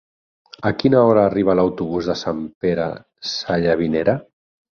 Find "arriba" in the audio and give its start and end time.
1.31-1.55